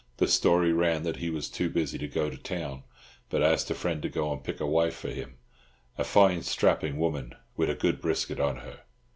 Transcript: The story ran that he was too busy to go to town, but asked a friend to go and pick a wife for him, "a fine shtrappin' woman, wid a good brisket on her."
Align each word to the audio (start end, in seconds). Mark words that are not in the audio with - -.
The 0.17 0.27
story 0.27 0.73
ran 0.73 1.03
that 1.03 1.17
he 1.17 1.29
was 1.29 1.47
too 1.47 1.69
busy 1.69 1.99
to 1.99 2.07
go 2.07 2.31
to 2.31 2.35
town, 2.35 2.81
but 3.29 3.43
asked 3.43 3.69
a 3.69 3.75
friend 3.75 4.01
to 4.01 4.09
go 4.09 4.33
and 4.33 4.43
pick 4.43 4.59
a 4.59 4.65
wife 4.65 4.95
for 4.95 5.11
him, 5.11 5.37
"a 5.95 6.03
fine 6.03 6.39
shtrappin' 6.39 6.95
woman, 6.97 7.35
wid 7.55 7.69
a 7.69 7.75
good 7.75 8.01
brisket 8.01 8.39
on 8.39 8.55
her." 8.65 8.79